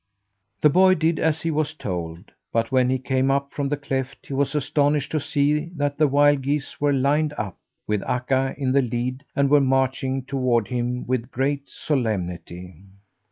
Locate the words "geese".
6.41-6.81